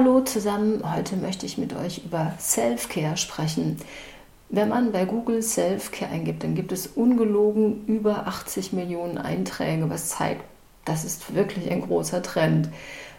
Hallo 0.00 0.20
zusammen, 0.20 0.84
heute 0.94 1.16
möchte 1.16 1.44
ich 1.44 1.58
mit 1.58 1.74
euch 1.74 2.04
über 2.04 2.32
Self-Care 2.38 3.16
sprechen. 3.16 3.78
Wenn 4.48 4.68
man 4.68 4.92
bei 4.92 5.04
Google 5.04 5.42
Self-Care 5.42 6.12
eingibt, 6.12 6.44
dann 6.44 6.54
gibt 6.54 6.70
es 6.70 6.86
ungelogen 6.86 7.84
über 7.86 8.28
80 8.28 8.72
Millionen 8.72 9.18
Einträge, 9.18 9.90
was 9.90 10.10
zeigt, 10.10 10.44
das 10.84 11.04
ist 11.04 11.34
wirklich 11.34 11.68
ein 11.68 11.80
großer 11.80 12.22
Trend. 12.22 12.68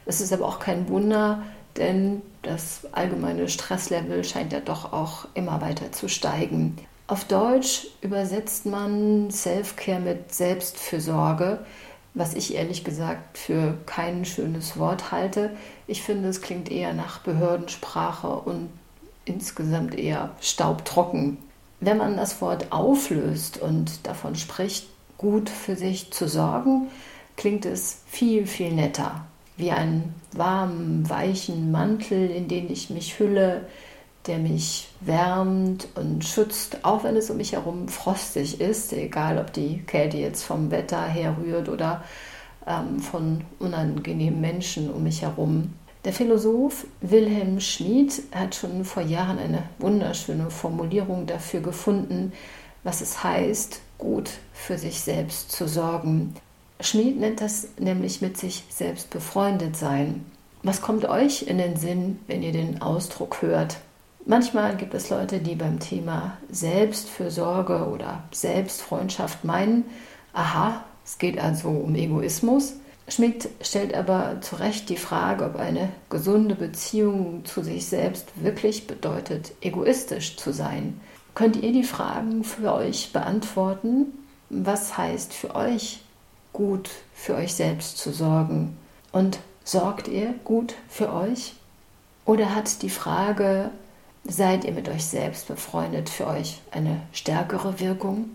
Es 0.06 0.22
ist 0.22 0.32
aber 0.32 0.46
auch 0.46 0.60
kein 0.60 0.88
Wunder, 0.88 1.44
denn 1.76 2.22
das 2.44 2.88
allgemeine 2.94 3.50
Stresslevel 3.50 4.24
scheint 4.24 4.54
ja 4.54 4.62
doch 4.62 4.94
auch 4.94 5.28
immer 5.34 5.60
weiter 5.60 5.92
zu 5.92 6.08
steigen. 6.08 6.78
Auf 7.08 7.26
Deutsch 7.26 7.88
übersetzt 8.00 8.66
man 8.66 9.32
Self-Care 9.32 10.00
mit 10.00 10.34
Selbstfürsorge 10.34 11.60
was 12.14 12.34
ich 12.34 12.56
ehrlich 12.56 12.84
gesagt 12.84 13.38
für 13.38 13.78
kein 13.86 14.26
schönes 14.26 14.78
Wort 14.78 15.12
halte. 15.12 15.52
Ich 15.88 16.02
finde, 16.02 16.30
es 16.30 16.42
klingt 16.42 16.72
eher 16.72 16.94
nach 16.94 17.20
Behördensprache 17.20 18.28
und 18.28 18.70
insgesamt 19.26 19.98
eher 19.98 20.32
staubtrocken. 20.42 21.38
Wenn 21.80 21.98
man 21.98 22.18
das 22.18 22.42
Wort 22.42 22.72
auflöst 22.72 23.58
und 23.60 24.06
davon 24.06 24.36
spricht, 24.36 24.88
gut 25.18 25.50
für 25.50 25.76
sich 25.76 26.12
zu 26.12 26.28
sorgen, 26.28 26.88
klingt 27.38 27.66
es 27.66 28.02
viel, 28.08 28.48
viel 28.48 28.74
netter. 28.74 29.26
Wie 29.56 29.72
einen 29.72 30.16
warmen, 30.32 31.10
weichen 31.10 31.72
Mantel, 31.72 32.30
in 32.32 32.48
den 32.48 32.72
ich 32.72 32.90
mich 32.90 33.20
hülle, 33.20 33.66
der 34.30 34.38
mich 34.38 34.88
wärmt 35.02 35.88
und 35.96 36.24
schützt, 36.24 36.86
auch 36.86 37.04
wenn 37.04 37.18
es 37.18 37.30
um 37.30 37.38
mich 37.38 37.54
herum 37.54 37.88
frostig 37.88 38.62
ist, 38.62 38.94
egal 38.94 39.40
ob 39.40 39.52
die 39.52 39.80
Kälte 39.88 40.18
jetzt 40.18 40.44
vom 40.44 40.72
Wetter 40.72 41.02
herrührt 41.02 41.68
oder 41.68 42.04
ähm, 42.68 43.00
von 43.00 43.42
unangenehmen 43.58 44.40
Menschen 44.40 44.90
um 44.92 45.04
mich 45.04 45.24
herum. 45.24 45.74
Der 46.06 46.14
Philosoph 46.14 46.86
Wilhelm 47.02 47.60
Schmid 47.60 48.22
hat 48.32 48.56
schon 48.56 48.86
vor 48.86 49.04
Jahren 49.04 49.40
eine 49.40 49.64
wunderschöne 49.80 50.50
Formulierung 50.50 51.26
dafür 51.26 51.60
gefunden, 51.60 52.32
was 52.84 53.02
es 53.02 53.24
heißt, 53.24 53.82
gut 53.98 54.30
für 54.54 54.78
sich 54.78 55.02
selbst 55.02 55.52
zu 55.52 55.68
sorgen. 55.68 56.36
Schmid 56.80 57.20
nennt 57.20 57.42
das 57.42 57.68
nämlich 57.80 58.22
mit 58.22 58.38
sich 58.38 58.64
selbst 58.70 59.10
befreundet 59.10 59.76
sein. 59.76 60.24
Was 60.62 60.82
kommt 60.82 61.06
euch 61.06 61.44
in 61.44 61.58
den 61.58 61.78
Sinn, 61.78 62.20
wenn 62.28 62.44
ihr 62.44 62.52
den 62.52 62.82
Ausdruck 62.82 63.42
hört? 63.42 63.78
Manchmal 64.30 64.78
gibt 64.78 64.94
es 64.94 65.10
Leute, 65.10 65.40
die 65.40 65.56
beim 65.56 65.80
Thema 65.80 66.38
Selbstfürsorge 66.52 67.88
oder 67.88 68.22
Selbstfreundschaft 68.32 69.44
meinen, 69.44 69.86
aha, 70.34 70.84
es 71.04 71.18
geht 71.18 71.40
also 71.40 71.70
um 71.70 71.96
Egoismus. 71.96 72.74
Schmidt 73.08 73.50
stellt 73.60 73.96
aber 73.96 74.40
zu 74.42 74.58
Recht 74.58 74.88
die 74.90 74.98
Frage, 74.98 75.46
ob 75.46 75.56
eine 75.56 75.90
gesunde 76.12 76.54
Beziehung 76.54 77.44
zu 77.44 77.64
sich 77.64 77.88
selbst 77.88 78.28
wirklich 78.36 78.86
bedeutet, 78.86 79.54
egoistisch 79.62 80.38
zu 80.38 80.54
sein. 80.54 81.02
Könnt 81.34 81.56
ihr 81.56 81.72
die 81.72 81.84
Fragen 81.84 82.44
für 82.44 82.72
euch 82.72 83.12
beantworten? 83.12 84.14
Was 84.52 84.96
heißt 84.96 85.34
für 85.34 85.56
euch 85.56 86.02
gut 86.54 86.92
für 87.16 87.34
euch 87.34 87.56
selbst 87.56 87.98
zu 87.98 88.12
sorgen? 88.12 88.78
Und 89.12 89.40
sorgt 89.64 90.08
ihr 90.08 90.36
gut 90.44 90.76
für 90.88 91.12
euch? 91.12 91.56
Oder 92.26 92.54
hat 92.54 92.84
die 92.84 92.92
Frage, 92.92 93.72
seid 94.30 94.64
ihr 94.66 94.74
mit 94.74 94.88
euch 94.90 95.06
selbst 95.06 95.48
befreundet, 95.48 96.10
für 96.10 96.28
euch 96.28 96.62
eine 96.72 97.02
stärkere 97.12 97.80
Wirkung. 97.80 98.26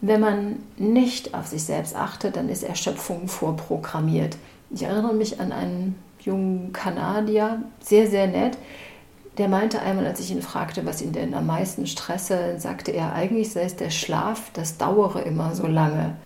Wenn 0.00 0.20
man 0.20 0.56
nicht 0.76 1.34
auf 1.34 1.46
sich 1.46 1.64
selbst 1.64 1.94
achtet, 1.94 2.36
dann 2.36 2.48
ist 2.48 2.62
Erschöpfung 2.62 3.28
vorprogrammiert. 3.28 4.36
Ich 4.70 4.82
erinnere 4.82 5.14
mich 5.14 5.40
an 5.40 5.52
einen 5.52 5.98
jungen 6.20 6.72
Kanadier, 6.72 7.62
sehr, 7.80 8.06
sehr 8.06 8.26
nett, 8.26 8.56
der 9.38 9.48
meinte 9.48 9.80
einmal, 9.80 10.06
als 10.06 10.20
ich 10.20 10.30
ihn 10.30 10.42
fragte, 10.42 10.84
was 10.84 11.00
ihn 11.00 11.12
denn 11.12 11.34
am 11.34 11.46
meisten 11.46 11.86
stresse, 11.86 12.58
sagte 12.58 12.90
er, 12.90 13.14
eigentlich 13.14 13.52
sei 13.52 13.62
es 13.62 13.76
der 13.76 13.90
Schlaf, 13.90 14.50
das 14.52 14.76
dauere 14.76 15.22
immer 15.22 15.54
so 15.54 15.66
lange. 15.66 16.16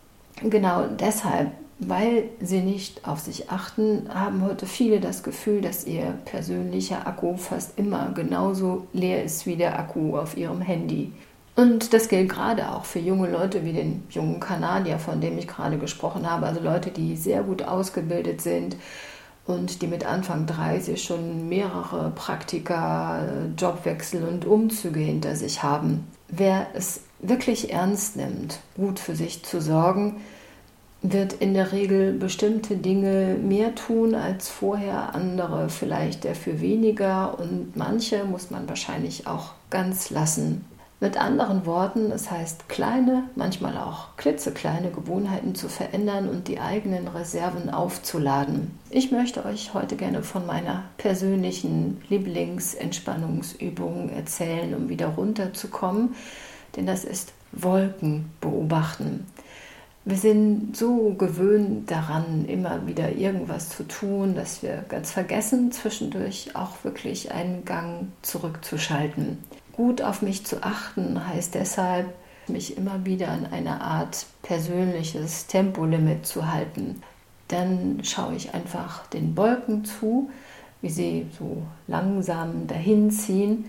Genau 0.42 0.86
deshalb 0.88 1.52
weil 1.78 2.30
sie 2.40 2.60
nicht 2.60 3.06
auf 3.06 3.20
sich 3.20 3.50
achten, 3.50 4.08
haben 4.12 4.42
heute 4.42 4.66
viele 4.66 5.00
das 5.00 5.22
Gefühl, 5.22 5.60
dass 5.60 5.86
ihr 5.86 6.14
persönlicher 6.24 7.06
Akku 7.06 7.36
fast 7.36 7.78
immer 7.78 8.12
genauso 8.14 8.86
leer 8.92 9.24
ist 9.24 9.46
wie 9.46 9.56
der 9.56 9.78
Akku 9.78 10.16
auf 10.16 10.36
ihrem 10.36 10.60
Handy. 10.60 11.12
Und 11.56 11.92
das 11.92 12.08
gilt 12.08 12.30
gerade 12.30 12.70
auch 12.70 12.84
für 12.84 12.98
junge 12.98 13.30
Leute 13.30 13.64
wie 13.64 13.72
den 13.72 14.02
jungen 14.10 14.40
Kanadier, 14.40 14.98
von 14.98 15.20
dem 15.20 15.38
ich 15.38 15.46
gerade 15.46 15.78
gesprochen 15.78 16.28
habe. 16.28 16.46
Also 16.46 16.60
Leute, 16.60 16.90
die 16.90 17.16
sehr 17.16 17.42
gut 17.42 17.62
ausgebildet 17.62 18.40
sind 18.40 18.76
und 19.46 19.82
die 19.82 19.86
mit 19.86 20.04
Anfang 20.04 20.46
30 20.46 21.02
schon 21.02 21.48
mehrere 21.48 22.10
Praktika, 22.10 23.24
Jobwechsel 23.56 24.24
und 24.24 24.46
Umzüge 24.46 25.00
hinter 25.00 25.36
sich 25.36 25.62
haben. 25.62 26.08
Wer 26.28 26.68
es 26.74 27.02
wirklich 27.20 27.72
ernst 27.72 28.16
nimmt, 28.16 28.58
gut 28.76 28.98
für 28.98 29.14
sich 29.14 29.44
zu 29.44 29.60
sorgen, 29.60 30.16
wird 31.04 31.34
in 31.34 31.53
der 31.53 31.72
Regel 31.72 32.15
bestimmte 32.15 32.78
Dinge 32.78 33.37
mehr 33.41 33.75
tun 33.75 34.15
als 34.15 34.48
vorher, 34.48 35.15
andere 35.15 35.69
vielleicht 35.69 36.25
dafür 36.25 36.62
weniger 36.62 37.38
und 37.38 37.76
manche 37.76 38.25
muss 38.25 38.50
man 38.50 38.66
wahrscheinlich 38.70 39.26
auch 39.26 39.50
ganz 39.69 40.09
lassen. 40.09 40.64
Mit 41.00 41.20
anderen 41.20 41.66
Worten, 41.66 42.10
es 42.10 42.31
heißt 42.31 42.70
kleine, 42.70 43.25
manchmal 43.34 43.76
auch 43.76 44.16
klitzekleine 44.16 44.91
Gewohnheiten 44.91 45.54
zu 45.54 45.69
verändern 45.69 46.31
und 46.31 46.48
die 46.48 46.59
eigenen 46.59 47.06
Reserven 47.09 47.69
aufzuladen. 47.69 48.70
Ich 48.88 49.12
möchte 49.12 49.44
euch 49.44 49.75
heute 49.75 49.97
gerne 49.97 50.22
von 50.22 50.47
meiner 50.47 50.84
persönlichen 50.97 52.00
Lieblingsentspannungsübung 52.09 54.09
erzählen, 54.09 54.75
um 54.75 54.88
wieder 54.88 55.09
runterzukommen, 55.09 56.14
denn 56.76 56.87
das 56.87 57.04
ist 57.04 57.34
Wolken 57.53 58.31
beobachten. 58.41 59.26
Wir 60.06 60.19
sind 60.19 60.76
so 60.76 61.15
gewöhnt 61.15 61.91
daran, 61.91 62.44
immer 62.47 62.87
wieder 62.87 63.12
irgendwas 63.12 63.70
zu 63.70 63.84
tun, 63.84 64.34
dass 64.34 64.62
wir 64.62 64.84
ganz 64.88 65.10
vergessen, 65.10 65.72
zwischendurch 65.72 66.54
auch 66.54 66.84
wirklich 66.84 67.32
einen 67.32 67.65
Gang 67.65 68.09
zurückzuschalten. 68.20 69.38
Gut 69.72 70.03
auf 70.03 70.20
mich 70.20 70.44
zu 70.44 70.62
achten 70.62 71.26
heißt 71.26 71.54
deshalb, 71.54 72.12
mich 72.48 72.76
immer 72.76 73.06
wieder 73.06 73.28
an 73.28 73.47
eine 73.50 73.81
Art 73.81 74.26
persönliches 74.43 75.47
Tempolimit 75.47 76.26
zu 76.26 76.53
halten. 76.53 77.00
Dann 77.48 78.00
schaue 78.03 78.34
ich 78.34 78.53
einfach 78.53 79.06
den 79.06 79.34
Wolken 79.38 79.87
zu, 79.87 80.31
wie 80.82 80.91
sie 80.91 81.26
so 81.38 81.62
langsam 81.87 82.66
dahin 82.66 83.10
ziehen 83.10 83.64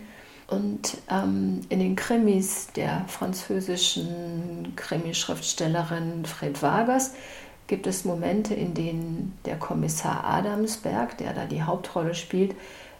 und 0.47 0.97
ähm, 1.09 1.61
in 1.69 1.79
den 1.79 1.95
Krimis 1.95 2.67
der 2.75 3.06
französischen 3.07 4.73
Krimischriftstellerin 4.75 6.25
Fred 6.25 6.61
Vargas 6.61 7.13
gibt 7.67 7.88
es 7.88 8.06
Momente, 8.06 8.53
in 8.53 8.75
denen 8.75 9.38
der 9.45 9.57
Kommissar 9.57 10.23
Adamsberg, 10.23 11.17
der 11.17 11.33
da 11.33 11.45
die 11.45 11.63
Hauptrolle 11.63 12.13
spielt, 12.13 12.56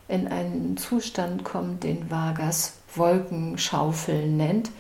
in 0.08 0.28
einen 0.28 0.78
Zustand 0.78 1.44
kommt, 1.44 1.84
den 1.84 2.10
Vargas 2.10 2.74
Wolkenschaufeln 2.96 4.38
nennt. 4.38 4.72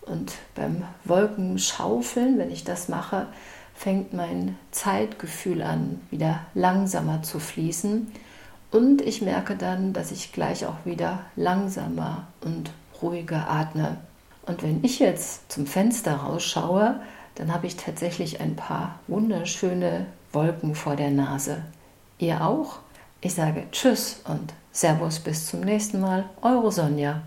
Und 0.00 0.32
beim 0.54 0.84
Wolkenschaufeln, 1.04 2.38
wenn 2.38 2.50
ich 2.50 2.64
das 2.64 2.88
mache, 2.88 3.26
fängt 3.74 4.14
mein 4.14 4.56
Zeitgefühl 4.70 5.60
an, 5.60 6.00
wieder 6.10 6.40
langsamer 6.54 7.22
zu 7.22 7.38
fließen 7.38 8.10
und 8.70 9.00
ich 9.00 9.22
merke 9.22 9.56
dann, 9.56 9.92
dass 9.92 10.10
ich 10.10 10.32
gleich 10.32 10.66
auch 10.66 10.84
wieder 10.84 11.20
langsamer 11.36 12.26
und 12.42 12.70
ruhiger 13.00 13.48
atme. 13.48 13.98
Und 14.46 14.62
wenn 14.62 14.84
ich 14.84 14.98
jetzt 14.98 15.50
zum 15.50 15.66
Fenster 15.66 16.16
rausschaue, 16.16 17.00
dann 17.34 17.52
habe 17.52 17.66
ich 17.66 17.76
tatsächlich 17.76 18.40
ein 18.40 18.56
paar 18.56 18.98
wunderschöne 19.06 20.06
Wolken 20.32 20.74
vor 20.74 20.96
der 20.96 21.10
Nase. 21.10 21.62
Ihr 22.18 22.44
auch? 22.44 22.80
Ich 23.20 23.34
sage 23.34 23.64
Tschüss 23.70 24.20
und 24.24 24.52
Servus 24.72 25.18
bis 25.20 25.46
zum 25.46 25.60
nächsten 25.60 26.00
Mal. 26.00 26.28
Eure 26.42 26.70
Sonja. 26.70 27.22